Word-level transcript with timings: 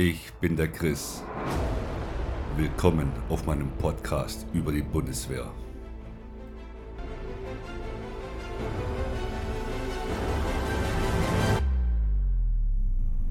Ich 0.00 0.32
bin 0.34 0.54
der 0.54 0.68
Chris. 0.68 1.24
Willkommen 2.56 3.12
auf 3.28 3.46
meinem 3.46 3.68
Podcast 3.78 4.46
über 4.52 4.70
die 4.70 4.82
Bundeswehr. 4.82 5.52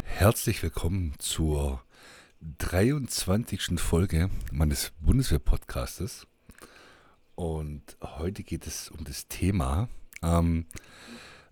Herzlich 0.03 0.61
willkommen 0.61 1.13
zur 1.19 1.81
23. 2.57 3.79
Folge 3.79 4.29
meines 4.51 4.91
Bundeswehr-Podcastes. 4.99 6.27
Und 7.35 7.95
heute 8.01 8.43
geht 8.43 8.67
es 8.67 8.89
um 8.89 9.05
das 9.05 9.29
Thema, 9.29 9.87
ähm, 10.21 10.65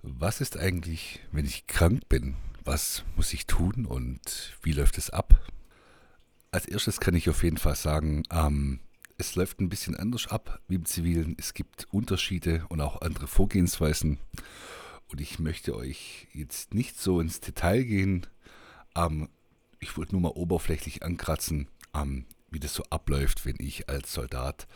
was 0.02 0.42
ist 0.42 0.58
eigentlich, 0.58 1.22
wenn 1.32 1.46
ich 1.46 1.68
krank 1.68 2.10
bin? 2.10 2.36
Was 2.66 3.04
muss 3.16 3.32
ich 3.32 3.46
tun 3.46 3.86
und 3.86 4.58
wie 4.64 4.72
läuft 4.72 4.98
es 4.98 5.12
ab? 5.12 5.40
Als 6.50 6.66
erstes 6.66 7.00
kann 7.00 7.14
ich 7.14 7.30
auf 7.30 7.44
jeden 7.44 7.58
Fall 7.58 7.76
sagen, 7.76 8.24
ähm, 8.32 8.80
es 9.20 9.36
läuft 9.36 9.60
ein 9.60 9.70
bisschen 9.70 9.96
anders 9.96 10.28
ab 10.28 10.60
wie 10.68 10.74
im 10.74 10.86
Zivilen. 10.86 11.36
Es 11.38 11.54
gibt 11.54 11.88
Unterschiede 11.92 12.66
und 12.70 12.82
auch 12.82 13.02
andere 13.02 13.28
Vorgehensweisen. 13.28 14.18
Und 15.12 15.22
ich 15.22 15.38
möchte 15.38 15.76
euch 15.76 16.28
jetzt 16.34 16.74
nicht 16.74 17.00
so 17.00 17.22
ins 17.22 17.40
Detail 17.40 17.84
gehen. 17.84 18.26
Ähm, 18.96 19.30
ich 19.80 19.96
wollte 19.96 20.14
nur 20.14 20.22
mal 20.22 20.30
oberflächlich 20.30 21.04
ankratzen, 21.04 21.68
ähm, 21.94 22.26
wie 22.50 22.60
das 22.60 22.74
so 22.74 22.84
abläuft, 22.90 23.46
wenn 23.46 23.58
ich 23.60 23.90
als 23.90 24.12
Soldat 24.12 24.68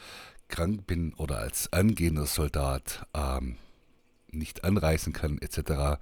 krank 0.47 0.85
bin 0.85 1.15
oder 1.15 1.39
als 1.39 1.73
angehender 1.73 2.27
Soldat 2.27 3.07
ähm, 3.15 3.57
nicht 4.31 4.63
anreisen 4.63 5.13
kann, 5.13 5.37
etc., 5.39 5.99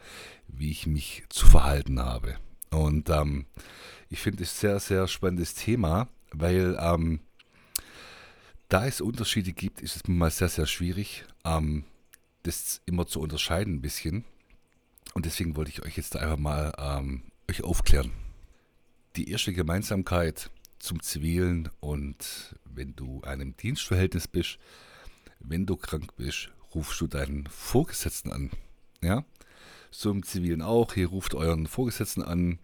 wie 0.48 0.72
ich 0.72 0.88
mich 0.88 1.24
zu 1.30 1.46
verhalten 1.48 2.00
habe. 2.00 2.38
Und 2.70 3.10
ähm, 3.10 3.46
ich 4.10 4.20
finde 4.20 4.44
es 4.44 4.60
sehr, 4.60 4.80
sehr 4.80 5.08
spannendes 5.08 5.54
Thema, 5.54 6.08
weil 6.32 6.78
ähm, 6.80 7.20
da 8.70 8.86
es 8.86 9.02
Unterschiede 9.02 9.54
gibt, 9.54 9.82
ist 9.82 9.96
es 9.96 10.08
mal 10.08 10.32
sehr, 10.32 10.50
sehr 10.50 10.66
schwierig, 10.66 11.26
ähm, 11.46 11.86
das 12.44 12.82
immer 12.86 13.08
zu 13.08 13.20
unterscheiden 13.20 13.76
ein 13.76 13.82
bisschen. 13.82 14.26
Und 15.14 15.26
deswegen 15.26 15.56
wollte 15.56 15.72
ich 15.72 15.84
euch 15.84 15.98
jetzt 15.98 16.16
einfach 16.16 16.38
mal 16.38 16.74
ähm, 16.78 17.24
euch 17.50 17.64
aufklären. 17.64 18.12
Die 19.16 19.32
erste 19.32 19.54
Gemeinsamkeit 19.54 20.52
zum 20.80 21.02
Zivilen 21.02 21.70
und 21.80 22.56
wenn 22.66 22.96
du 22.96 23.22
einem 23.22 23.56
Dienstverhältnis 23.58 24.28
bist, 24.28 24.60
wenn 25.40 25.66
du 25.66 25.76
krank 25.76 26.16
bist, 26.18 26.50
rufst 26.78 27.02
du 27.02 27.08
deinen 27.08 27.48
Vorgesetzten 27.48 28.32
an. 28.32 28.52
Ja? 29.02 29.26
So 29.90 30.12
im 30.12 30.22
Zivilen 30.22 30.62
auch. 30.62 30.94
Hier 30.94 31.08
ruft 31.08 31.34
euren 31.34 31.66
Vorgesetzten 31.66 32.22
an 32.22 32.60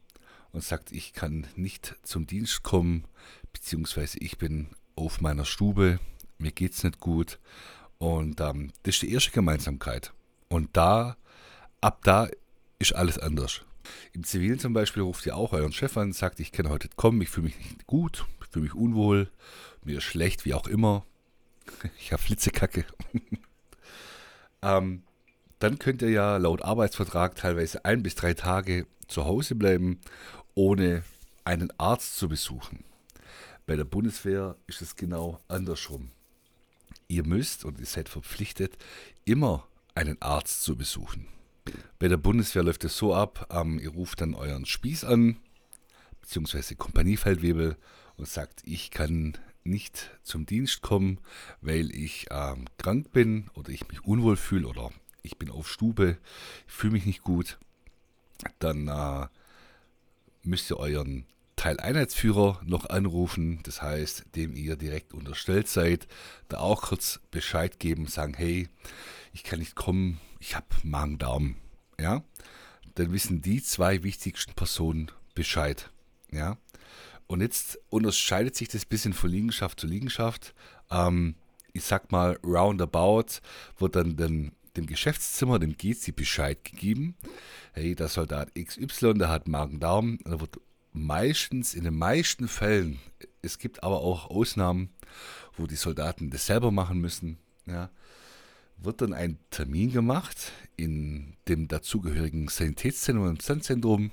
und 0.51 0.63
sagt, 0.63 0.91
ich 0.91 1.13
kann 1.13 1.47
nicht 1.55 1.95
zum 2.03 2.27
Dienst 2.27 2.61
kommen, 2.61 3.05
beziehungsweise 3.51 4.19
ich 4.19 4.37
bin 4.37 4.67
auf 4.95 5.19
meiner 5.19 5.45
Stube, 5.45 5.99
mir 6.37 6.51
geht's 6.51 6.83
nicht 6.83 6.99
gut. 6.99 7.39
Und 7.97 8.39
ähm, 8.39 8.71
das 8.83 8.95
ist 8.95 9.01
die 9.01 9.11
erste 9.11 9.31
Gemeinsamkeit. 9.31 10.13
Und 10.47 10.69
da, 10.77 11.17
ab 11.81 12.01
da 12.03 12.29
ist 12.77 12.93
alles 12.93 13.17
anders. 13.17 13.61
Im 14.11 14.23
Zivilen 14.23 14.59
zum 14.59 14.73
Beispiel 14.73 15.01
ruft 15.01 15.25
ihr 15.25 15.35
auch 15.35 15.53
euren 15.53 15.73
Chef 15.73 15.97
an, 15.97 16.13
sagt, 16.13 16.39
ich 16.39 16.51
kann 16.51 16.69
heute 16.69 16.87
nicht 16.87 16.97
kommen, 16.97 17.19
ich 17.21 17.29
fühle 17.29 17.47
mich 17.47 17.57
nicht 17.57 17.87
gut, 17.87 18.25
ich 18.41 18.47
fühle 18.49 18.65
mich 18.65 18.75
unwohl, 18.75 19.31
mir 19.83 19.97
ist 19.97 20.03
schlecht, 20.03 20.45
wie 20.45 20.53
auch 20.53 20.67
immer. 20.67 21.03
Ich 21.97 22.11
habe 22.11 22.21
Flitzekacke. 22.21 22.85
Ähm, 24.63 25.03
dann 25.59 25.77
könnt 25.77 26.01
ihr 26.01 26.09
ja 26.09 26.37
laut 26.37 26.63
Arbeitsvertrag 26.63 27.35
teilweise 27.35 27.85
ein 27.85 28.01
bis 28.01 28.15
drei 28.15 28.33
Tage 28.33 28.87
zu 29.07 29.25
Hause 29.25 29.55
bleiben, 29.55 29.99
ohne 30.55 31.03
einen 31.45 31.71
Arzt 31.77 32.17
zu 32.17 32.29
besuchen. 32.29 32.83
Bei 33.65 33.75
der 33.75 33.85
Bundeswehr 33.85 34.55
ist 34.67 34.81
es 34.81 34.95
genau 34.95 35.39
andersrum. 35.47 36.11
Ihr 37.07 37.25
müsst 37.25 37.65
und 37.65 37.79
ihr 37.79 37.85
seid 37.85 38.09
verpflichtet, 38.09 38.77
immer 39.25 39.67
einen 39.95 40.21
Arzt 40.21 40.63
zu 40.63 40.75
besuchen. 40.75 41.27
Bei 41.99 42.07
der 42.07 42.17
Bundeswehr 42.17 42.63
läuft 42.63 42.83
es 42.83 42.97
so 42.97 43.13
ab, 43.13 43.47
ähm, 43.51 43.79
ihr 43.79 43.91
ruft 43.91 44.21
dann 44.21 44.33
euren 44.33 44.65
Spieß 44.65 45.05
an, 45.05 45.37
beziehungsweise 46.21 46.75
Kompaniefeldwebel 46.75 47.77
und 48.17 48.27
sagt, 48.27 48.61
ich 48.65 48.91
kann 48.91 49.37
nicht 49.63 50.11
zum 50.23 50.45
Dienst 50.45 50.81
kommen, 50.81 51.19
weil 51.61 51.91
ich 51.91 52.27
ähm, 52.31 52.65
krank 52.77 53.11
bin 53.11 53.49
oder 53.53 53.69
ich 53.69 53.87
mich 53.87 54.03
unwohl 54.03 54.37
fühle 54.37 54.67
oder 54.67 54.91
ich 55.21 55.37
bin 55.37 55.49
auf 55.49 55.69
Stube, 55.69 56.17
fühle 56.67 56.93
mich 56.93 57.05
nicht 57.05 57.23
gut, 57.23 57.57
dann 58.59 58.87
äh, 58.87 59.27
müsst 60.43 60.69
ihr 60.69 60.77
euren 60.77 61.25
Teileinheitsführer 61.55 62.61
noch 62.65 62.89
anrufen, 62.89 63.61
das 63.63 63.81
heißt, 63.81 64.35
dem 64.35 64.55
ihr 64.55 64.75
direkt 64.75 65.13
unterstellt 65.13 65.67
seid, 65.67 66.07
da 66.49 66.59
auch 66.59 66.81
kurz 66.81 67.21
Bescheid 67.31 67.79
geben, 67.79 68.07
sagen, 68.07 68.33
hey, 68.33 68.67
ich 69.31 69.43
kann 69.43 69.59
nicht 69.59 69.75
kommen, 69.75 70.19
ich 70.39 70.55
habe 70.55 70.65
Magen-Darm, 70.83 71.55
ja, 71.99 72.23
dann 72.95 73.13
wissen 73.13 73.41
die 73.41 73.63
zwei 73.63 74.03
wichtigsten 74.03 74.53
Personen 74.53 75.11
Bescheid, 75.35 75.89
ja. 76.31 76.57
Und 77.33 77.41
jetzt 77.41 77.79
unterscheidet 77.89 78.55
sich 78.55 78.67
das 78.67 78.85
bisschen 78.85 79.11
von 79.11 79.27
Liegenschaft 79.27 79.79
zu 79.79 79.87
Liegenschaft. 79.87 80.53
Ähm, 80.91 81.33
ich 81.73 81.83
sag 81.83 82.11
mal, 82.11 82.37
roundabout 82.43 83.41
wird 83.79 83.95
dann 83.95 84.15
den, 84.15 84.51
dem 84.77 84.85
Geschäftszimmer, 84.85 85.57
dem 85.57 85.75
GC 85.75 86.15
Bescheid 86.15 86.63
gegeben. 86.63 87.15
Hey, 87.71 87.95
der 87.95 88.07
Soldat 88.07 88.51
XY, 88.53 89.15
der 89.15 89.29
hat 89.29 89.47
Magen-Darm. 89.47 90.19
Da 90.25 90.39
wird 90.41 90.59
meistens, 90.91 91.73
in 91.73 91.85
den 91.85 91.97
meisten 91.97 92.47
Fällen, 92.47 92.99
es 93.41 93.57
gibt 93.57 93.81
aber 93.81 94.01
auch 94.01 94.29
Ausnahmen, 94.29 94.89
wo 95.57 95.65
die 95.65 95.75
Soldaten 95.75 96.29
das 96.29 96.45
selber 96.45 96.69
machen 96.69 97.01
müssen, 97.01 97.39
ja, 97.65 97.89
wird 98.77 99.01
dann 99.01 99.13
ein 99.13 99.39
Termin 99.49 99.91
gemacht 99.91 100.51
in 100.77 101.35
dem 101.47 101.67
dazugehörigen 101.67 102.47
Sanitätszentrum 102.47 103.27
und 103.27 103.41
Sandzentrum 103.41 104.11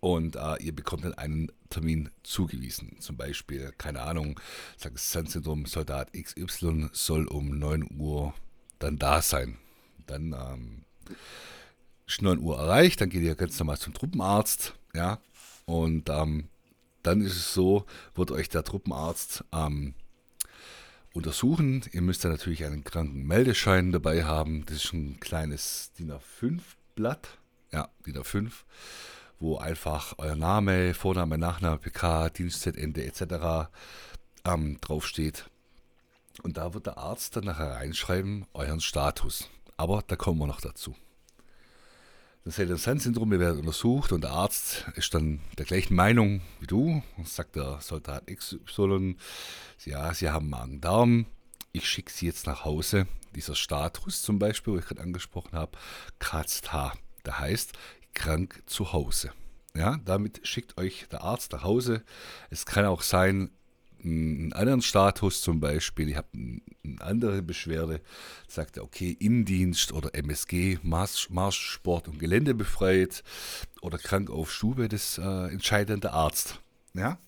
und 0.00 0.36
äh, 0.36 0.56
ihr 0.60 0.74
bekommt 0.74 1.04
dann 1.04 1.14
einen 1.14 1.50
Termin 1.70 2.10
zugewiesen. 2.22 2.96
Zum 3.00 3.16
Beispiel, 3.16 3.72
keine 3.78 4.02
Ahnung, 4.02 4.38
sagt 4.76 4.96
das 4.96 5.10
Zentrum 5.10 5.66
Soldat 5.66 6.12
XY 6.12 6.90
soll 6.92 7.26
um 7.26 7.58
9 7.58 7.88
Uhr 7.98 8.34
dann 8.78 8.98
da 8.98 9.22
sein. 9.22 9.58
Dann 10.06 10.32
ähm, 10.32 10.84
ist 12.06 12.22
9 12.22 12.38
Uhr 12.40 12.58
erreicht, 12.58 13.00
dann 13.00 13.10
geht 13.10 13.22
ihr 13.22 13.34
ganz 13.34 13.58
normal 13.58 13.78
zum 13.78 13.94
Truppenarzt, 13.94 14.74
ja, 14.94 15.20
und 15.64 16.08
ähm, 16.08 16.48
dann 17.02 17.20
ist 17.20 17.36
es 17.36 17.54
so, 17.54 17.86
wird 18.14 18.30
euch 18.30 18.48
der 18.48 18.64
Truppenarzt 18.64 19.44
ähm, 19.52 19.94
untersuchen. 21.12 21.84
Ihr 21.92 22.02
müsst 22.02 22.24
dann 22.24 22.32
natürlich 22.32 22.64
einen 22.64 22.84
Krankenmeldeschein 22.84 23.92
dabei 23.92 24.24
haben. 24.24 24.64
Das 24.66 24.84
ist 24.84 24.92
ein 24.92 25.18
kleines 25.20 25.92
DIN 25.98 26.12
A5-Blatt. 26.12 27.38
Ja, 27.72 27.88
DIN 28.06 28.18
A5 28.18 28.50
wo 29.42 29.58
einfach 29.58 30.14
euer 30.18 30.36
Name, 30.36 30.94
Vorname, 30.94 31.36
Nachname, 31.36 31.78
PK, 31.78 32.30
Dienstzeitende 32.30 33.04
etc. 33.04 33.68
Ähm, 34.44 34.78
draufsteht. 34.80 35.50
Und 36.42 36.56
da 36.56 36.72
wird 36.72 36.86
der 36.86 36.96
Arzt 36.96 37.36
dann 37.36 37.44
nachher 37.44 37.72
reinschreiben, 37.72 38.46
euren 38.54 38.80
Status. 38.80 39.50
Aber 39.76 40.02
da 40.06 40.16
kommen 40.16 40.38
wir 40.38 40.46
noch 40.46 40.60
dazu. 40.60 40.94
Das 42.44 42.56
Seltern-Syndrom 42.56 43.30
wird 43.30 43.58
untersucht 43.58 44.10
und 44.10 44.22
der 44.22 44.32
Arzt 44.32 44.86
ist 44.96 45.14
dann 45.14 45.40
der 45.58 45.64
gleichen 45.64 45.94
Meinung 45.94 46.40
wie 46.58 46.66
du 46.66 47.02
und 47.16 47.28
sagt 47.28 47.54
der 47.54 47.78
Soldat 47.80 48.26
XY, 48.26 49.16
ja, 49.84 50.12
sie 50.12 50.30
haben 50.30 50.50
Magen-Darm, 50.50 51.26
ich 51.72 51.88
schicke 51.88 52.10
sie 52.10 52.26
jetzt 52.26 52.46
nach 52.46 52.64
Hause. 52.64 53.06
Dieser 53.36 53.54
Status 53.54 54.22
zum 54.22 54.38
Beispiel, 54.38 54.74
wo 54.74 54.78
ich 54.78 54.84
gerade 54.84 55.02
angesprochen 55.02 55.56
habe, 55.56 55.78
kratzt 56.18 56.72
H. 56.72 56.92
Der 57.24 57.38
heißt, 57.38 57.72
krank 58.14 58.62
zu 58.66 58.92
Hause. 58.92 59.32
Ja, 59.74 59.98
damit 60.04 60.46
schickt 60.46 60.76
euch 60.76 61.06
der 61.10 61.22
Arzt 61.22 61.52
nach 61.52 61.62
Hause. 61.62 62.02
Es 62.50 62.66
kann 62.66 62.84
auch 62.84 63.02
sein, 63.02 63.50
einen 64.04 64.52
anderen 64.52 64.82
Status 64.82 65.40
zum 65.40 65.60
Beispiel, 65.60 66.08
ihr 66.08 66.16
habt 66.16 66.34
eine 66.34 66.60
andere 67.00 67.42
Beschwerde, 67.42 68.00
sagt 68.48 68.76
er, 68.76 68.84
okay, 68.84 69.16
Indienst 69.18 69.92
oder 69.92 70.14
MSG, 70.14 70.78
Marsch, 70.82 71.30
Marschsport 71.30 72.08
und 72.08 72.18
Gelände 72.18 72.54
befreit 72.54 73.22
oder 73.80 73.98
krank 73.98 74.30
auf 74.30 74.52
Stube, 74.52 74.88
das 74.88 75.18
äh, 75.18 75.52
entscheidet 75.52 76.04
Arzt. 76.06 76.60
Ja? 76.94 77.18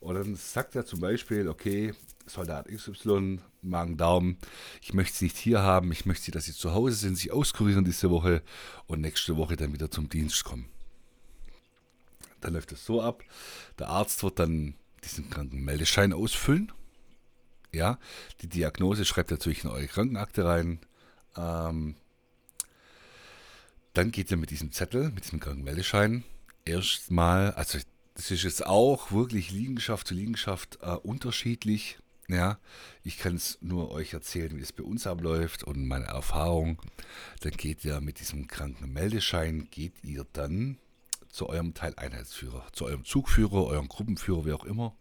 Und 0.00 0.14
dann 0.14 0.34
sagt 0.34 0.74
er 0.74 0.86
zum 0.86 1.00
Beispiel, 1.00 1.46
okay, 1.48 1.94
Soldat 2.26 2.68
XY, 2.68 3.40
Magen-Darm, 3.60 4.38
ich 4.80 4.94
möchte 4.94 5.18
sie 5.18 5.26
nicht 5.26 5.36
hier 5.36 5.60
haben, 5.60 5.92
ich 5.92 6.06
möchte 6.06 6.24
sie, 6.24 6.30
dass 6.30 6.46
sie 6.46 6.54
zu 6.54 6.72
Hause 6.72 6.96
sind, 6.96 7.16
sich 7.16 7.32
auskurieren 7.32 7.84
diese 7.84 8.10
Woche 8.10 8.42
und 8.86 9.02
nächste 9.02 9.36
Woche 9.36 9.56
dann 9.56 9.74
wieder 9.74 9.90
zum 9.90 10.08
Dienst 10.08 10.44
kommen. 10.44 10.68
Dann 12.40 12.54
läuft 12.54 12.72
es 12.72 12.86
so 12.86 13.02
ab, 13.02 13.22
der 13.78 13.88
Arzt 13.88 14.22
wird 14.22 14.38
dann 14.38 14.74
diesen 15.04 15.28
Krankenmeldeschein 15.28 16.14
ausfüllen. 16.14 16.72
Ja, 17.72 17.98
die 18.40 18.48
Diagnose 18.48 19.04
schreibt 19.04 19.30
natürlich 19.30 19.64
in 19.64 19.70
eure 19.70 19.86
Krankenakte 19.86 20.44
rein. 20.44 20.80
Ähm, 21.36 21.94
dann 23.92 24.10
geht 24.10 24.30
ihr 24.30 24.36
mit 24.38 24.50
diesem 24.50 24.72
Zettel, 24.72 25.10
mit 25.10 25.24
diesem 25.24 25.40
Krankenmeldeschein, 25.40 26.24
erstmal, 26.64 27.52
also 27.52 27.78
das 28.20 28.30
ist 28.30 28.42
jetzt 28.42 28.66
auch 28.66 29.12
wirklich 29.12 29.50
Liegenschaft 29.50 30.06
zu 30.06 30.12
Liegenschaft 30.12 30.78
äh, 30.82 30.90
unterschiedlich. 30.90 31.98
Ja, 32.28 32.58
ich 33.02 33.16
kann 33.16 33.34
es 33.34 33.56
nur 33.62 33.90
euch 33.92 34.12
erzählen, 34.12 34.58
wie 34.58 34.62
es 34.62 34.72
bei 34.74 34.82
uns 34.82 35.06
abläuft 35.06 35.64
und 35.64 35.88
meine 35.88 36.04
Erfahrung. 36.04 36.78
Dann 37.40 37.52
geht 37.52 37.82
ihr 37.82 37.98
mit 38.02 38.20
diesem 38.20 38.46
Krankenmeldeschein, 38.46 39.68
geht 39.70 40.04
ihr 40.04 40.26
dann 40.34 40.76
zu 41.30 41.48
eurem 41.48 41.72
Teileinheitsführer, 41.72 42.66
zu 42.74 42.84
eurem 42.84 43.06
Zugführer, 43.06 43.64
eurem 43.64 43.88
Gruppenführer, 43.88 44.44
wie 44.44 44.52
auch 44.52 44.66
immer, 44.66 44.94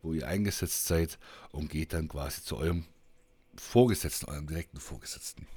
wo 0.00 0.12
ihr 0.12 0.28
eingesetzt 0.28 0.86
seid 0.86 1.18
und 1.50 1.70
geht 1.70 1.92
dann 1.92 2.06
quasi 2.06 2.44
zu 2.44 2.56
eurem 2.56 2.84
Vorgesetzten, 3.56 4.26
eurem 4.26 4.46
direkten 4.46 4.78
Vorgesetzten. 4.78 5.48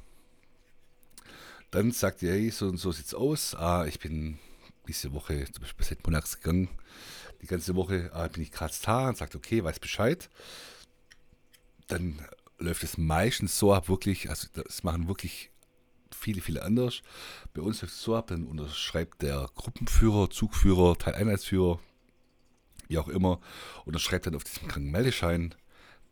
Dann 1.69 1.91
sagt 1.91 2.23
ihr, 2.23 2.31
hey, 2.31 2.49
so 2.49 2.65
und 2.65 2.77
so 2.77 2.91
sieht's 2.91 3.13
aus. 3.13 3.53
Ah, 3.53 3.85
ich 3.85 3.99
bin 3.99 4.39
diese 4.91 5.13
Woche 5.13 5.45
zum 5.51 5.61
Beispiel 5.61 5.85
seit 5.85 6.05
Monats 6.05 6.39
gegangen. 6.39 6.69
Die 7.41 7.47
ganze 7.47 7.75
Woche 7.75 8.11
ah, 8.13 8.27
bin 8.27 8.43
ich 8.43 8.51
gerade 8.51 8.73
da 8.83 9.09
und 9.09 9.17
sagt, 9.17 9.35
okay, 9.35 9.63
weiß 9.63 9.79
Bescheid. 9.79 10.29
Dann 11.87 12.19
läuft 12.59 12.83
es 12.83 12.97
meistens 12.97 13.57
so 13.57 13.73
ab, 13.73 13.89
wirklich, 13.89 14.29
also 14.29 14.47
das 14.53 14.83
machen 14.83 15.07
wirklich 15.07 15.49
viele, 16.13 16.41
viele 16.41 16.63
anders. 16.63 17.01
Bei 17.53 17.61
uns 17.61 17.81
läuft 17.81 17.93
es 17.93 18.01
so 18.01 18.15
ab, 18.15 18.27
dann 18.27 18.45
unterschreibt 18.45 19.21
der 19.21 19.49
Gruppenführer, 19.55 20.29
Zugführer, 20.29 20.97
Teileinheitsführer, 20.97 21.79
wie 22.87 22.97
auch 22.97 23.07
immer, 23.07 23.39
unterschreibt 23.85 24.27
dann 24.27 24.35
auf 24.35 24.43
diesem 24.43 24.67
Krankenmeldeschein, 24.67 25.55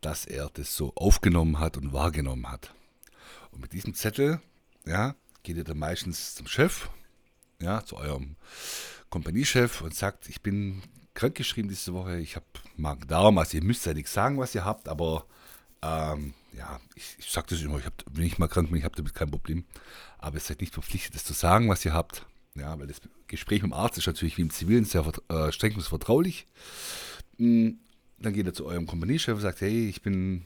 dass 0.00 0.24
er 0.24 0.50
das 0.50 0.74
so 0.74 0.92
aufgenommen 0.96 1.60
hat 1.60 1.76
und 1.76 1.92
wahrgenommen 1.92 2.50
hat. 2.50 2.74
Und 3.52 3.60
mit 3.60 3.72
diesem 3.72 3.94
Zettel, 3.94 4.40
ja, 4.86 5.14
geht 5.42 5.56
ihr 5.56 5.64
dann 5.64 5.78
meistens 5.78 6.34
zum 6.34 6.46
Chef, 6.46 6.88
ja, 7.60 7.84
zu 7.84 7.96
eurem 7.96 8.36
Kompaniechef 9.10 9.80
und 9.80 9.94
sagt, 9.94 10.28
ich 10.28 10.40
bin 10.40 10.82
krankgeschrieben 11.14 11.68
diese 11.68 11.92
Woche, 11.92 12.18
ich 12.18 12.36
habe 12.36 12.46
Magen-Darm, 12.76 13.38
also 13.38 13.56
ihr 13.56 13.64
müsst 13.64 13.84
ja 13.86 13.94
nichts 13.94 14.12
sagen, 14.12 14.38
was 14.38 14.54
ihr 14.54 14.64
habt, 14.64 14.88
aber 14.88 15.26
ähm, 15.82 16.34
ja, 16.52 16.80
ich, 16.94 17.16
ich 17.18 17.30
sage 17.30 17.48
das 17.50 17.62
immer, 17.62 17.78
ich 17.78 17.86
hab, 17.86 17.94
wenn 18.10 18.24
ich 18.24 18.38
mal 18.38 18.48
krank 18.48 18.68
bin, 18.70 18.78
ich 18.78 18.84
habe 18.84 18.96
damit 18.96 19.14
kein 19.14 19.30
Problem. 19.30 19.64
Aber 20.18 20.36
ihr 20.36 20.40
seid 20.40 20.60
nicht 20.60 20.74
verpflichtet, 20.74 21.14
das 21.14 21.24
zu 21.24 21.32
sagen, 21.32 21.68
was 21.68 21.84
ihr 21.84 21.92
habt. 21.92 22.26
Ja, 22.54 22.78
weil 22.78 22.86
das 22.86 23.00
Gespräch 23.28 23.62
mit 23.62 23.70
dem 23.70 23.74
Arzt 23.74 23.96
ist 23.96 24.06
natürlich 24.06 24.36
wie 24.36 24.42
im 24.42 24.50
Zivilen 24.50 24.84
sehr 24.84 25.06
äh, 25.28 25.52
streng 25.52 25.74
und 25.74 25.82
vertraulich. 25.82 26.46
Hm, 27.38 27.78
dann 28.18 28.32
geht 28.32 28.46
er 28.46 28.52
zu 28.52 28.66
eurem 28.66 28.86
Kompaniechef 28.86 29.34
und 29.34 29.40
sagt, 29.40 29.60
hey, 29.60 29.88
ich 29.88 30.02
bin, 30.02 30.42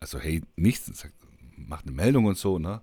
also 0.00 0.18
hey, 0.18 0.42
nichts, 0.56 0.86
sagt, 0.86 1.14
macht 1.56 1.86
eine 1.86 1.94
Meldung 1.94 2.24
und 2.24 2.38
so, 2.38 2.58
ne? 2.58 2.80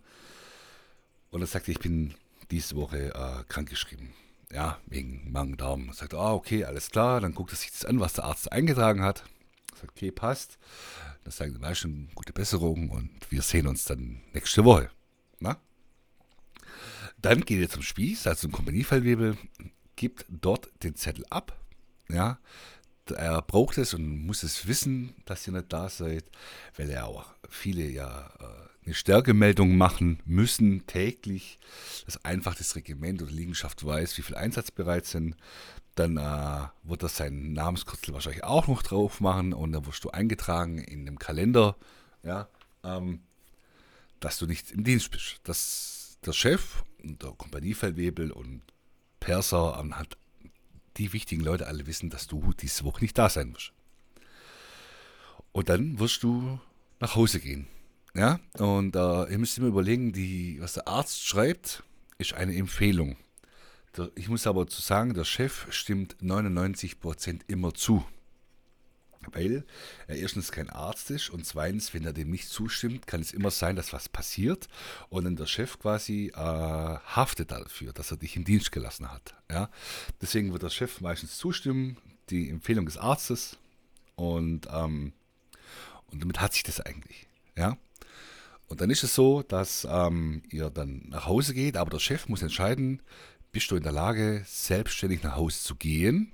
Und 1.32 1.42
dann 1.42 1.50
sagt 1.50 1.68
er, 1.68 1.74
ich 1.74 1.80
bin 1.80 2.14
diese 2.52 2.76
Woche 2.76 3.14
äh, 3.14 3.44
krankgeschrieben. 3.48 4.14
Ja, 4.52 4.80
wegen 4.88 5.32
Magen-Darm. 5.32 5.94
Sagt, 5.94 6.14
ah, 6.14 6.34
okay, 6.34 6.66
alles 6.66 6.90
klar. 6.90 7.22
Dann 7.22 7.36
guckt 7.36 7.52
er 7.54 7.58
sich 7.58 7.72
das 7.72 7.86
an, 7.86 8.00
was 8.00 8.14
der 8.14 8.24
Arzt 8.26 8.52
eingetragen 8.52 9.04
hat. 9.04 9.24
Sagt, 9.76 9.92
okay, 9.92 10.12
passt. 10.12 10.58
Das 11.24 11.38
sagen 11.38 11.54
die 11.54 11.60
meisten 11.60 12.10
gute 12.16 12.34
Besserung 12.34 12.90
und 12.90 13.12
wir 13.30 13.42
sehen 13.42 13.68
uns 13.68 13.86
dann 13.86 14.22
nächste 14.34 14.66
Woche. 14.66 14.90
Na? 15.40 15.58
Dann 17.22 17.42
geht 17.42 17.60
ihr 17.60 17.70
zum 17.70 17.84
Spieß, 17.84 18.26
also 18.26 18.42
zum 18.42 18.52
Kompaniefallwebel, 18.52 19.38
gibt 19.96 20.26
dort 20.30 20.70
den 20.84 20.96
Zettel 20.96 21.26
ab. 21.30 21.56
Ja, 22.08 22.40
er 23.12 23.42
braucht 23.42 23.78
es 23.78 23.94
und 23.94 24.26
muss 24.26 24.44
es 24.44 24.68
wissen, 24.68 25.16
dass 25.26 25.46
ihr 25.48 25.54
nicht 25.54 25.72
da 25.72 25.90
seid, 25.90 26.26
weil 26.78 26.90
er 26.90 27.06
auch 27.08 27.26
viele 27.50 27.88
ja 27.88 28.32
äh, 28.40 28.69
eine 28.90 28.96
Stärkemeldung 28.96 29.78
machen 29.78 30.20
müssen 30.26 30.88
täglich, 30.88 31.60
dass 32.06 32.26
einfach 32.26 32.56
das 32.56 32.76
Regiment 32.76 33.22
oder 33.22 33.32
Liegenschaft 33.32 33.86
weiß, 33.86 34.18
wie 34.18 34.24
viel 34.24 34.36
einsatzbereit 34.36 35.06
sind. 35.06 35.36
Dann 35.94 36.18
äh, 36.18 36.68
wird 36.82 37.04
er 37.04 37.10
seinen 37.10 37.54
Namenskürzel 37.54 38.16
wahrscheinlich 38.16 38.44
auch 38.44 38.68
noch 38.68 38.82
drauf 38.82 39.22
machen 39.22 39.54
und 39.54 39.74
dann 39.74 39.86
wirst 39.86 40.04
du 40.06 40.10
eingetragen 40.10 40.80
in 40.80 41.06
dem 41.06 41.20
Kalender, 41.20 41.76
ja, 42.24 42.50
ähm, 42.84 43.22
dass 44.20 44.40
du 44.40 44.48
nicht 44.48 44.72
im 44.72 44.84
Dienst 44.84 45.12
bist. 45.12 45.40
Dass 45.44 46.18
der 46.26 46.34
Chef 46.34 46.84
und 47.04 47.22
der 47.22 47.34
Kompaniefeldwebel 47.34 48.32
und 48.32 48.64
Perser 49.20 49.78
ähm, 49.80 50.00
hat 50.00 50.18
die 50.98 51.14
wichtigen 51.14 51.44
Leute 51.44 51.68
alle 51.68 51.86
wissen, 51.86 52.10
dass 52.10 52.26
du 52.26 52.54
diese 52.54 52.86
Woche 52.86 53.02
nicht 53.02 53.20
da 53.20 53.30
sein 53.30 53.54
wirst. 53.54 53.72
Und 55.52 55.70
dann 55.70 56.00
wirst 56.00 56.24
du 56.24 56.60
nach 57.00 57.16
Hause 57.16 57.40
gehen. 57.40 57.68
Ja, 58.16 58.40
und 58.58 58.96
äh, 58.96 59.32
ihr 59.32 59.38
müsst 59.38 59.58
immer 59.58 59.68
überlegen, 59.68 60.14
die, 60.14 60.58
was 60.60 60.74
der 60.74 60.88
Arzt 60.88 61.24
schreibt, 61.24 61.84
ist 62.18 62.34
eine 62.34 62.56
Empfehlung. 62.56 63.18
Ich 64.16 64.30
muss 64.30 64.48
aber 64.48 64.68
zu 64.68 64.82
sagen, 64.82 65.14
der 65.14 65.26
Chef 65.26 65.68
stimmt 65.72 66.16
99% 66.22 67.42
immer 67.48 67.74
zu. 67.74 68.06
Weil 69.32 69.66
er 70.08 70.16
erstens 70.16 70.52
kein 70.52 70.70
Arzt 70.70 71.12
ist 71.12 71.30
und 71.30 71.46
zweitens, 71.46 71.94
wenn 71.94 72.06
er 72.06 72.14
dem 72.14 72.30
nicht 72.30 72.48
zustimmt, 72.48 73.06
kann 73.06 73.20
es 73.20 73.34
immer 73.34 73.52
sein, 73.52 73.76
dass 73.76 73.92
was 73.92 74.08
passiert 74.08 74.68
und 75.10 75.26
dann 75.26 75.36
der 75.36 75.46
Chef 75.46 75.78
quasi 75.78 76.32
äh, 76.34 76.38
haftet 76.38 77.52
dafür, 77.52 77.92
dass 77.92 78.12
er 78.12 78.18
dich 78.18 78.38
im 78.38 78.46
Dienst 78.46 78.72
gelassen 78.72 79.12
hat. 79.12 79.36
Ja? 79.52 79.70
Deswegen 80.22 80.54
wird 80.54 80.64
der 80.64 80.70
Chef 80.70 81.02
meistens 81.02 81.38
zustimmen, 81.38 81.98
die 82.30 82.50
Empfehlung 82.50 82.86
des 82.86 82.98
Arztes 82.98 83.58
und, 84.16 84.68
ähm, 84.72 85.12
und 86.08 86.22
damit 86.22 86.40
hat 86.40 86.54
sich 86.54 86.64
das 86.64 86.80
eigentlich. 86.80 87.28
Ja? 87.58 87.78
Und 88.70 88.82
dann 88.82 88.92
ist 88.92 89.04
es 89.04 89.16
so, 89.16 89.42
dass 89.42 89.88
ähm, 89.90 90.44
ihr 90.52 90.70
dann 90.70 91.04
nach 91.10 91.26
Hause 91.26 91.54
geht, 91.54 91.76
aber 91.76 91.90
der 91.90 92.00
Chef 92.00 92.30
muss 92.30 92.44
entscheiden, 92.44 93.02
bist 93.52 93.72
du 93.72 93.76
in 93.76 93.84
der 93.84 93.92
Lage, 93.92 94.44
selbstständig 94.46 95.24
nach 95.24 95.36
Hause 95.36 95.60
zu 95.64 95.76
gehen? 95.76 96.32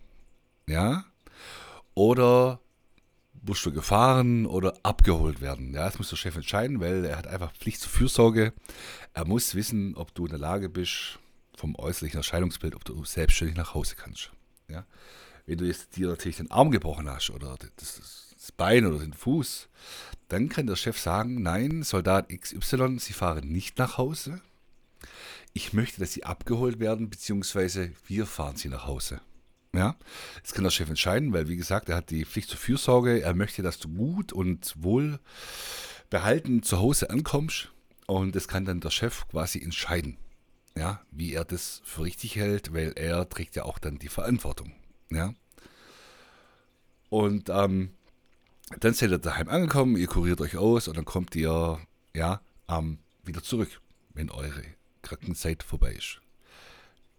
Ja? 0.68 1.06
Oder 1.94 2.60
musst 3.42 3.66
du 3.66 3.72
gefahren 3.72 4.46
oder 4.46 4.74
abgeholt 4.84 5.40
werden? 5.40 5.74
Ja, 5.74 5.86
das 5.86 5.98
muss 5.98 6.10
der 6.10 6.18
Chef 6.18 6.36
entscheiden, 6.36 6.82
weil 6.82 7.06
er 7.06 7.18
hat 7.18 7.28
einfach 7.28 7.54
Pflicht 7.54 7.80
zur 7.80 7.90
Fürsorge. 7.92 8.54
Er 9.14 9.26
muss 9.26 9.56
wissen, 9.56 9.96
ob 9.96 10.14
du 10.14 10.26
in 10.26 10.32
der 10.32 10.40
Lage 10.40 10.68
bist, 10.68 11.20
vom 11.56 11.76
äußerlichen 11.76 12.18
Erscheinungsbild, 12.18 12.76
ob 12.76 12.84
du 12.84 13.06
selbstständig 13.06 13.56
nach 13.56 13.74
Hause 13.74 13.96
kannst. 13.96 14.32
Ja? 14.68 14.86
Wenn 15.46 15.58
du 15.58 15.66
jetzt 15.66 15.96
dir 15.96 16.10
natürlich 16.10 16.38
den 16.38 16.52
Arm 16.52 16.70
gebrochen 16.70 17.10
hast 17.10 17.30
oder 17.30 17.56
das, 17.78 18.32
das 18.34 18.52
Bein 18.52 18.86
oder 18.86 19.00
den 19.00 19.14
Fuß, 19.14 19.70
dann 20.28 20.50
kann 20.50 20.68
der 20.68 20.76
Chef 20.76 21.00
sagen, 21.00 21.42
nein, 21.42 21.84
Soldat 21.84 22.30
XY, 22.30 23.00
Sie 23.00 23.14
fahren 23.14 23.48
nicht 23.48 23.78
nach 23.78 23.98
Hause 23.98 24.42
ich 25.56 25.72
möchte, 25.72 26.02
dass 26.02 26.12
sie 26.12 26.26
abgeholt 26.26 26.80
werden, 26.80 27.10
beziehungsweise 27.10 27.94
wir 28.06 28.26
fahren 28.26 28.58
sie 28.58 28.68
nach 28.68 28.86
Hause. 28.86 29.22
Ja, 29.74 29.96
das 30.42 30.54
kann 30.54 30.66
der 30.66 30.72
Chef 30.72 30.90
entscheiden, 30.90 31.32
weil 31.34 31.48
wie 31.48 31.56
gesagt, 31.56 31.88
er 31.88 31.96
hat 31.96 32.10
die 32.10 32.26
Pflicht 32.26 32.50
zur 32.50 32.60
Fürsorge. 32.60 33.22
Er 33.22 33.34
möchte, 33.34 33.62
dass 33.62 33.80
du 33.80 33.88
gut 33.88 34.34
und 34.34 34.74
wohl 34.78 35.20
behalten 36.10 36.62
zu 36.62 36.80
Hause 36.80 37.10
ankommst 37.10 37.72
und 38.06 38.36
das 38.36 38.50
kann 38.50 38.66
dann 38.66 38.82
der 38.82 38.90
Chef 38.90 39.28
quasi 39.30 39.62
entscheiden, 39.62 40.18
ja, 40.78 41.02
wie 41.12 41.34
er 41.34 41.46
das 41.46 41.82
für 41.86 42.04
richtig 42.04 42.36
hält, 42.36 42.74
weil 42.74 42.92
er 42.96 43.28
trägt 43.28 43.56
ja 43.56 43.64
auch 43.64 43.80
dann 43.80 43.98
die 43.98 44.10
Verantwortung. 44.10 44.74
Ja. 45.10 45.34
Und 47.10 47.50
ähm, 47.50 47.92
dann 48.80 48.94
seid 48.94 49.12
ihr 49.12 49.18
daheim 49.18 49.50
angekommen, 49.50 49.98
ihr 49.98 50.08
kuriert 50.08 50.42
euch 50.42 50.58
aus 50.58 50.88
und 50.88 50.98
dann 50.98 51.06
kommt 51.06 51.36
ihr 51.36 51.80
ja 52.16 52.42
ähm, 52.68 53.00
wieder 53.24 53.44
zurück, 53.44 53.82
wenn 54.14 54.30
eure 54.30 54.64
Krankenzeit 55.02 55.64
vorbei 55.64 55.94
ist. 55.94 56.22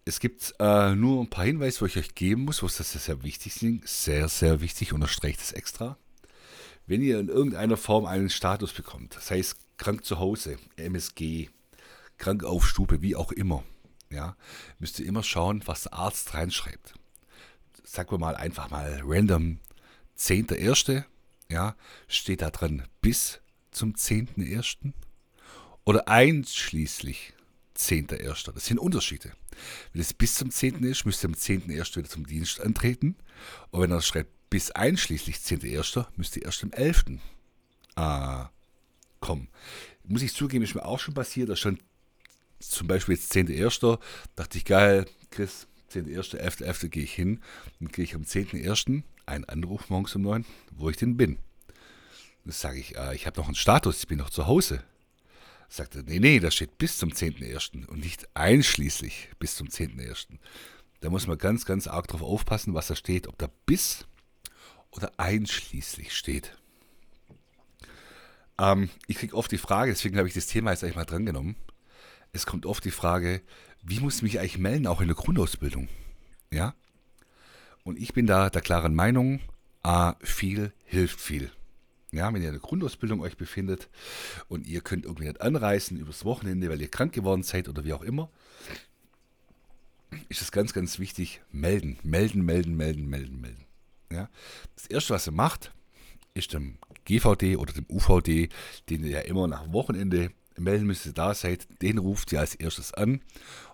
Es 0.05 0.19
gibt 0.19 0.53
äh, 0.59 0.95
nur 0.95 1.21
ein 1.21 1.29
paar 1.29 1.45
Hinweise, 1.45 1.81
wo 1.81 1.85
ich 1.85 1.97
euch 1.97 2.15
geben 2.15 2.43
muss, 2.45 2.63
wo 2.63 2.67
das 2.67 2.91
sehr 2.91 3.23
wichtig 3.23 3.53
sind. 3.53 3.87
Sehr, 3.87 4.29
sehr 4.29 4.61
wichtig, 4.61 4.93
unterstreicht 4.93 5.41
es 5.41 5.51
extra. 5.51 5.97
Wenn 6.85 7.01
ihr 7.01 7.19
in 7.19 7.27
irgendeiner 7.27 7.75
Form 7.75 8.05
einen 8.05 8.29
Status 8.29 8.71
bekommt, 8.71 9.17
das 9.17 9.31
heißt 9.31 9.57
krank 9.77 10.05
zu 10.05 10.19
Hause, 10.19 10.57
MSG, 10.77 11.49
krank 12.17 12.45
auf 12.45 12.65
Stube, 12.65 13.01
wie 13.01 13.17
auch 13.17 13.33
immer, 13.33 13.63
ja, 14.09 14.37
müsst 14.79 14.99
ihr 14.99 15.05
immer 15.05 15.23
schauen, 15.23 15.61
was 15.65 15.83
der 15.83 15.93
Arzt 15.93 16.33
reinschreibt. 16.33 16.93
Sagen 17.83 18.11
wir 18.11 18.17
mal 18.17 18.35
einfach 18.35 18.69
mal 18.69 19.01
random 19.03 19.59
10.1., 20.17 21.03
ja, 21.49 21.75
steht 22.07 22.41
da 22.41 22.49
drin 22.49 22.83
bis 23.01 23.39
zum 23.71 23.93
10.1. 23.93 24.93
oder 25.85 26.07
einschließlich 26.07 27.33
10.1. 27.75 28.51
Das 28.51 28.65
sind 28.65 28.79
Unterschiede. 28.79 29.33
Wenn 29.93 30.01
es 30.01 30.13
bis 30.13 30.35
zum 30.35 30.51
10. 30.51 30.83
ist, 30.83 31.05
müsst 31.05 31.23
ihr 31.23 31.29
am 31.29 31.35
10.1. 31.35 31.97
wieder 31.97 32.09
zum 32.09 32.25
Dienst 32.25 32.59
antreten. 32.59 33.15
Und 33.71 33.81
wenn 33.81 33.91
er 33.91 34.01
schreibt 34.01 34.49
bis 34.49 34.71
einschließlich 34.71 35.37
10.1., 35.37 36.05
müsst 36.15 36.35
ihr 36.35 36.45
erst 36.45 36.63
am 36.63 36.71
11. 36.71 37.05
Äh, 37.95 38.45
kommen. 39.19 39.49
Muss 40.03 40.21
ich 40.21 40.33
zugeben, 40.33 40.63
ist 40.63 40.75
mir 40.75 40.85
auch 40.85 40.99
schon 40.99 41.13
passiert, 41.13 41.49
da 41.49 41.55
schon 41.55 41.79
zum 42.59 42.87
Beispiel 42.87 43.15
jetzt 43.15 43.31
10.1. 43.33 43.99
dachte 44.35 44.57
ich, 44.57 44.65
geil, 44.65 45.05
Chris, 45.29 45.67
10.1., 45.91 46.37
11.11. 46.37 46.89
gehe 46.89 47.03
ich 47.03 47.13
hin. 47.13 47.41
Dann 47.79 47.89
gehe 47.89 48.03
ich 48.03 48.15
am 48.15 48.23
10.1. 48.23 49.03
einen 49.27 49.45
Anruf 49.45 49.89
morgens 49.89 50.15
um 50.15 50.23
9, 50.23 50.45
wo 50.71 50.89
ich 50.89 50.97
denn 50.97 51.17
bin. 51.17 51.37
Dann 52.43 52.53
sage 52.53 52.79
ich, 52.79 52.95
äh, 52.95 53.15
ich 53.15 53.25
habe 53.27 53.39
noch 53.39 53.47
einen 53.47 53.55
Status, 53.55 53.99
ich 53.99 54.07
bin 54.07 54.17
noch 54.17 54.29
zu 54.29 54.47
Hause. 54.47 54.83
Sagte, 55.69 56.03
nee, 56.05 56.19
nee, 56.19 56.39
da 56.39 56.49
steht 56.49 56.77
bis 56.77 56.97
zum 56.97 57.09
10.01. 57.09 57.87
und 57.87 57.99
nicht 57.99 58.27
einschließlich 58.35 59.31
bis 59.37 59.55
zum 59.55 59.67
10.01. 59.67 60.39
Da 61.01 61.09
muss 61.09 61.27
man 61.27 61.37
ganz, 61.37 61.65
ganz 61.65 61.87
arg 61.87 62.07
drauf 62.07 62.21
aufpassen, 62.21 62.73
was 62.73 62.87
da 62.87 62.95
steht, 62.95 63.27
ob 63.27 63.37
da 63.37 63.49
bis 63.65 64.07
oder 64.91 65.11
einschließlich 65.17 66.15
steht. 66.15 66.57
Ähm, 68.57 68.89
ich 69.07 69.17
kriege 69.17 69.35
oft 69.35 69.51
die 69.51 69.57
Frage, 69.57 69.91
deswegen 69.91 70.17
habe 70.17 70.27
ich 70.27 70.33
das 70.33 70.47
Thema 70.47 70.71
jetzt 70.71 70.83
eigentlich 70.83 70.95
mal 70.95 71.05
drangenommen. 71.05 71.55
Es 72.31 72.45
kommt 72.45 72.65
oft 72.65 72.83
die 72.85 72.91
Frage, 72.91 73.41
wie 73.83 73.99
muss 73.99 74.17
ich 74.17 74.23
mich 74.23 74.39
eigentlich 74.39 74.57
melden, 74.57 74.87
auch 74.87 75.01
in 75.01 75.07
der 75.07 75.15
Grundausbildung? 75.15 75.87
Ja? 76.51 76.73
Und 77.87 77.97
ich 77.97 78.11
bin 78.11 78.27
da 78.27 78.49
der 78.49 78.61
klaren 78.61 78.93
Meinung, 78.93 79.39
A, 79.81 80.15
viel 80.19 80.73
hilft 80.83 81.21
viel. 81.21 81.49
Ja, 82.11 82.33
wenn 82.33 82.41
ihr 82.41 82.49
in 82.49 82.55
der 82.55 82.61
Grundausbildung 82.61 83.21
euch 83.21 83.37
befindet 83.37 83.87
und 84.49 84.67
ihr 84.67 84.81
könnt 84.81 85.05
irgendwie 85.05 85.23
nicht 85.23 85.39
anreisen 85.39 85.95
übers 85.95 86.25
Wochenende, 86.25 86.69
weil 86.69 86.81
ihr 86.81 86.89
krank 86.89 87.13
geworden 87.13 87.43
seid 87.43 87.69
oder 87.69 87.85
wie 87.85 87.93
auch 87.93 88.01
immer, 88.01 88.29
ist 90.27 90.41
es 90.41 90.51
ganz, 90.51 90.73
ganz 90.73 90.99
wichtig, 90.99 91.39
melden, 91.49 91.97
melden, 92.03 92.43
melden, 92.43 92.75
melden, 92.75 93.07
melden, 93.07 93.39
melden. 93.39 93.65
Ja? 94.11 94.29
Das 94.75 94.87
Erste, 94.87 95.13
was 95.13 95.25
ihr 95.25 95.31
macht, 95.31 95.71
ist 96.33 96.51
dem 96.51 96.79
GVD 97.05 97.55
oder 97.55 97.71
dem 97.71 97.85
UVD, 97.87 98.49
den 98.89 99.05
ihr 99.05 99.11
ja 99.11 99.19
immer 99.21 99.47
nach 99.47 99.71
Wochenende 99.71 100.31
melden 100.57 100.87
müsst, 100.87 101.05
ihr 101.05 101.13
da 101.13 101.33
seid, 101.33 101.65
den 101.81 101.99
ruft 101.99 102.33
ihr 102.33 102.41
als 102.41 102.53
erstes 102.53 102.93
an 102.93 103.21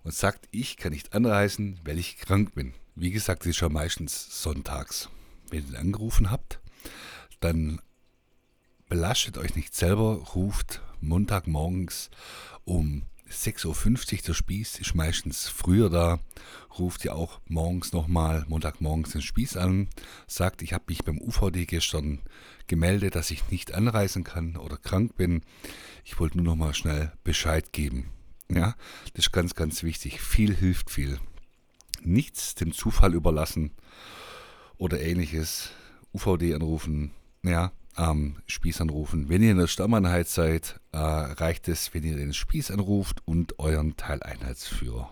und 0.03 0.13
sagt, 0.13 0.47
ich 0.51 0.77
kann 0.77 0.91
nicht 0.91 1.15
anreisen, 1.15 1.79
weil 1.83 1.97
ich 1.97 2.17
krank 2.17 2.53
bin. 2.53 2.75
Wie 2.95 3.11
gesagt, 3.11 3.41
das 3.41 3.49
ist 3.49 3.57
schon 3.57 3.73
meistens 3.73 4.41
sonntags. 4.41 5.09
Wenn 5.49 5.71
ihr 5.71 5.79
angerufen 5.79 6.29
habt, 6.29 6.59
dann 7.39 7.81
belastet 8.87 9.37
euch 9.37 9.55
nicht 9.55 9.73
selber, 9.73 10.17
ruft 10.35 10.81
Montagmorgens 11.01 12.11
um 12.63 13.03
6.50 13.29 13.65
Uhr, 14.13 14.21
der 14.27 14.33
Spieß 14.33 14.79
ist 14.79 14.93
meistens 14.93 15.49
früher 15.49 15.89
da, 15.89 16.19
ruft 16.77 17.03
ihr 17.03 17.15
auch 17.15 17.41
morgens 17.47 17.93
nochmal, 17.93 18.45
Montagmorgens 18.47 19.13
den 19.13 19.23
Spieß 19.23 19.57
an, 19.57 19.89
sagt, 20.27 20.61
ich 20.61 20.73
habe 20.73 20.85
mich 20.87 21.03
beim 21.03 21.19
UVD 21.19 21.65
gestern 21.65 22.19
gemeldet, 22.67 23.15
dass 23.15 23.31
ich 23.31 23.49
nicht 23.49 23.73
anreisen 23.73 24.23
kann 24.23 24.55
oder 24.55 24.77
krank 24.77 25.15
bin. 25.15 25.41
Ich 26.03 26.19
wollte 26.19 26.37
nur 26.37 26.45
nochmal 26.45 26.75
schnell 26.75 27.11
Bescheid 27.23 27.73
geben. 27.73 28.11
Ja, 28.49 28.75
das 29.15 29.25
ist 29.25 29.31
ganz, 29.31 29.55
ganz 29.55 29.81
wichtig. 29.81 30.21
Viel 30.21 30.53
hilft 30.53 30.91
viel. 30.91 31.19
Nichts 32.05 32.55
dem 32.55 32.73
Zufall 32.73 33.13
überlassen 33.13 33.71
oder 34.77 35.01
ähnliches. 35.01 35.71
UVD 36.13 36.53
anrufen, 36.53 37.11
ja, 37.41 37.71
ähm, 37.97 38.37
Spieß 38.47 38.81
anrufen. 38.81 39.29
Wenn 39.29 39.41
ihr 39.41 39.51
in 39.51 39.57
der 39.57 39.67
Stammeinheit 39.67 40.27
seid, 40.27 40.79
äh, 40.91 40.97
reicht 40.97 41.67
es, 41.67 41.93
wenn 41.93 42.03
ihr 42.03 42.15
den 42.15 42.33
Spieß 42.33 42.71
anruft 42.71 43.21
und 43.25 43.59
euren 43.59 43.97
Teileinheitsführer. 43.97 45.11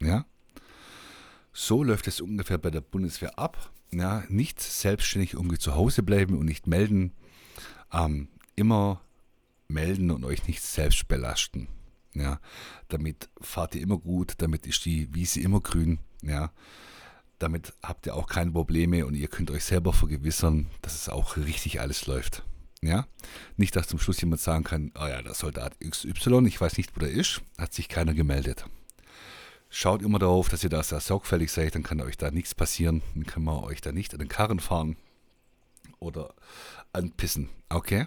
Ja? 0.00 0.24
So 1.52 1.82
läuft 1.82 2.06
es 2.08 2.20
ungefähr 2.20 2.58
bei 2.58 2.70
der 2.70 2.80
Bundeswehr 2.80 3.38
ab. 3.38 3.70
Ja? 3.92 4.24
Nicht 4.28 4.60
selbstständig 4.60 5.34
irgendwie 5.34 5.58
zu 5.58 5.74
Hause 5.74 6.02
bleiben 6.02 6.38
und 6.38 6.46
nicht 6.46 6.66
melden. 6.66 7.12
Ähm, 7.92 8.28
immer 8.56 9.00
melden 9.68 10.10
und 10.10 10.24
euch 10.24 10.46
nicht 10.46 10.62
selbst 10.62 11.08
belasten. 11.08 11.68
Ja? 12.14 12.40
Damit 12.88 13.28
fahrt 13.40 13.74
ihr 13.74 13.82
immer 13.82 13.98
gut, 13.98 14.34
damit 14.38 14.66
ist 14.66 14.84
die 14.84 15.14
Wiese 15.14 15.40
immer 15.40 15.60
grün. 15.60 15.98
Ja? 16.22 16.50
Damit 17.38 17.72
habt 17.82 18.06
ihr 18.06 18.14
auch 18.14 18.26
keine 18.26 18.50
Probleme 18.50 19.06
und 19.06 19.14
ihr 19.14 19.28
könnt 19.28 19.50
euch 19.50 19.64
selber 19.64 19.92
vergewissern, 19.92 20.68
dass 20.82 20.94
es 20.94 21.08
auch 21.08 21.36
richtig 21.36 21.80
alles 21.80 22.06
läuft. 22.06 22.44
Ja? 22.82 23.06
Nicht, 23.56 23.76
dass 23.76 23.88
zum 23.88 23.98
Schluss 23.98 24.20
jemand 24.20 24.40
sagen 24.40 24.64
kann, 24.64 24.92
oh 24.98 25.06
ja, 25.06 25.22
der 25.22 25.34
Soldat 25.34 25.78
XY, 25.80 26.46
ich 26.46 26.60
weiß 26.60 26.76
nicht, 26.76 26.94
wo 26.94 27.00
der 27.00 27.10
ist, 27.10 27.42
hat 27.58 27.72
sich 27.72 27.88
keiner 27.88 28.14
gemeldet. 28.14 28.66
Schaut 29.68 30.02
immer 30.02 30.18
darauf, 30.18 30.48
dass 30.48 30.64
ihr 30.64 30.70
da 30.70 30.82
sehr 30.82 31.00
sorgfältig 31.00 31.52
seid, 31.52 31.74
dann 31.76 31.84
kann 31.84 32.00
euch 32.00 32.16
da 32.16 32.30
nichts 32.30 32.54
passieren, 32.54 33.02
dann 33.14 33.24
kann 33.24 33.44
man 33.44 33.62
euch 33.62 33.80
da 33.80 33.92
nicht 33.92 34.12
an 34.12 34.18
den 34.18 34.28
Karren 34.28 34.58
fahren 34.58 34.96
oder 36.00 36.34
anpissen. 36.92 37.48
Okay? 37.68 38.06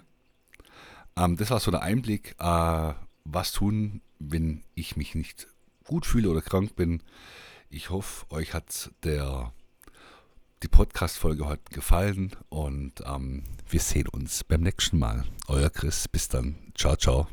Ähm, 1.16 1.36
das 1.36 1.50
war 1.50 1.60
so 1.60 1.70
der 1.70 1.82
Einblick, 1.82 2.34
äh, 2.38 2.92
was 3.24 3.52
tun, 3.52 4.02
wenn 4.18 4.62
ich 4.74 4.96
mich 4.96 5.14
nicht 5.14 5.46
gut 5.84 6.06
fühle 6.06 6.28
oder 6.28 6.42
krank 6.42 6.76
bin. 6.76 7.02
Ich 7.70 7.90
hoffe, 7.90 8.30
euch 8.30 8.54
hat 8.54 8.90
der, 9.02 9.52
die 10.62 10.68
Podcast-Folge 10.68 11.46
heute 11.46 11.72
gefallen 11.72 12.36
und 12.48 13.02
ähm, 13.06 13.44
wir 13.68 13.80
sehen 13.80 14.08
uns 14.08 14.44
beim 14.44 14.60
nächsten 14.60 14.98
Mal. 14.98 15.24
Euer 15.48 15.70
Chris, 15.70 16.08
bis 16.08 16.28
dann. 16.28 16.72
Ciao, 16.74 16.96
ciao. 16.96 17.28